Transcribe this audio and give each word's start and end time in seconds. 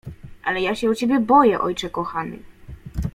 "Ale 0.45 0.61
ja 0.61 0.75
się 0.75 0.89
o 0.89 0.95
ciebie 0.95 1.19
boję, 1.19 1.59
ojcze 1.61 1.89
kochany." 1.89 2.39